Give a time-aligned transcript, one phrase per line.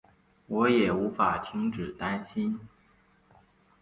[0.47, 2.59] 我也无法停止担心